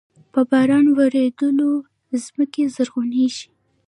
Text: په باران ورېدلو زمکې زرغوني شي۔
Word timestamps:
په 0.33 0.41
باران 0.49 0.85
ورېدلو 0.97 1.71
زمکې 2.23 2.63
زرغوني 2.75 3.27
شي۔ 3.35 3.49